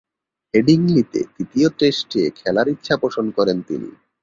হেডিংলিতে 0.53 1.19
তৃতীয় 1.35 1.67
টেস্টে 1.79 2.21
খেলার 2.35 2.67
ইচ্ছা 2.67 2.95
পোষণ 2.97 3.25
করেন 3.37 3.57
তিনি। 3.61 3.89